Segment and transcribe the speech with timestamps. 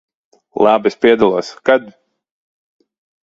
[0.67, 1.51] Labi, es piedalos.
[1.69, 1.85] Kad?